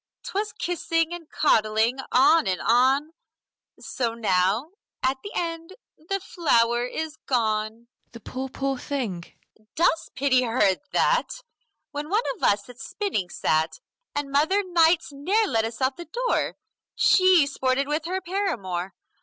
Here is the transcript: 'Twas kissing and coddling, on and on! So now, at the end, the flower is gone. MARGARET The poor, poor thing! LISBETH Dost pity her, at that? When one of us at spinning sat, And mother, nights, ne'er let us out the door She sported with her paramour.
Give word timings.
'Twas 0.23 0.51
kissing 0.53 1.13
and 1.13 1.29
coddling, 1.29 1.99
on 2.11 2.47
and 2.47 2.59
on! 2.59 3.13
So 3.79 4.15
now, 4.15 4.71
at 5.03 5.21
the 5.21 5.31
end, 5.35 5.75
the 5.95 6.19
flower 6.19 6.83
is 6.87 7.17
gone. 7.27 7.71
MARGARET 8.07 8.13
The 8.13 8.19
poor, 8.21 8.49
poor 8.49 8.77
thing! 8.79 9.19
LISBETH 9.55 9.75
Dost 9.75 10.15
pity 10.15 10.41
her, 10.41 10.57
at 10.57 10.91
that? 10.91 11.43
When 11.91 12.09
one 12.09 12.23
of 12.35 12.41
us 12.41 12.67
at 12.67 12.79
spinning 12.79 13.29
sat, 13.29 13.79
And 14.15 14.31
mother, 14.31 14.63
nights, 14.63 15.11
ne'er 15.13 15.45
let 15.45 15.65
us 15.65 15.79
out 15.81 15.97
the 15.97 16.05
door 16.05 16.57
She 16.95 17.45
sported 17.45 17.87
with 17.87 18.05
her 18.05 18.21
paramour. 18.21 18.95